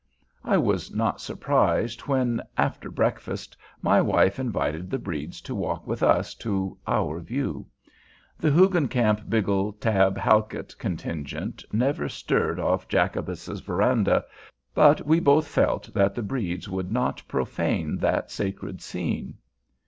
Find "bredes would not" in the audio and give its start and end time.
16.23-17.21